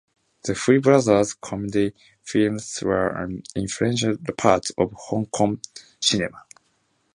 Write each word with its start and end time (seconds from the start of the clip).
The 0.45 0.55
Hui 0.55 0.79
brothers' 0.79 1.35
comedy 1.35 1.93
films 2.23 2.81
were 2.81 3.09
an 3.09 3.43
influential 3.55 4.17
part 4.35 4.71
of 4.79 4.91
Hong 4.93 5.27
Kong 5.27 5.61
cinema. 5.99 6.43